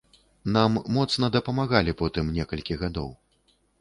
[0.55, 3.09] Нам моцна дапамагалі потым, некалькі гадоў.